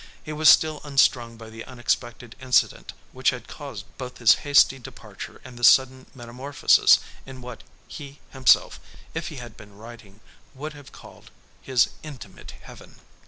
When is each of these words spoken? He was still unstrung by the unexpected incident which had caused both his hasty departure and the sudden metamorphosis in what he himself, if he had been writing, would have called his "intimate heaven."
He 0.23 0.33
was 0.33 0.49
still 0.49 0.81
unstrung 0.83 1.37
by 1.37 1.51
the 1.51 1.63
unexpected 1.63 2.35
incident 2.41 2.93
which 3.11 3.29
had 3.29 3.47
caused 3.47 3.85
both 3.99 4.17
his 4.17 4.33
hasty 4.41 4.79
departure 4.79 5.39
and 5.45 5.59
the 5.59 5.63
sudden 5.63 6.07
metamorphosis 6.15 6.97
in 7.23 7.39
what 7.39 7.61
he 7.87 8.19
himself, 8.31 8.79
if 9.13 9.27
he 9.27 9.35
had 9.35 9.55
been 9.55 9.77
writing, 9.77 10.19
would 10.55 10.73
have 10.73 10.91
called 10.91 11.29
his 11.61 11.89
"intimate 12.01 12.49
heaven." 12.63 12.95